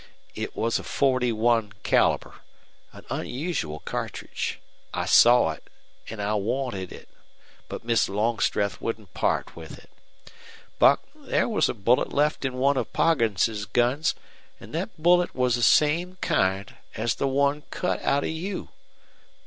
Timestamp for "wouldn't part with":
8.81-9.77